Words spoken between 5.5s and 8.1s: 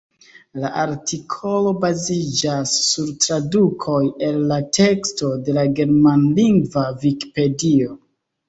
la germanlingva vikipedio.